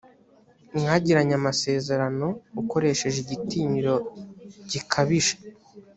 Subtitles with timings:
[0.77, 2.27] mwagiranye amasezerano
[2.61, 3.95] ukoresheje igitinyiro
[4.69, 5.33] gikabije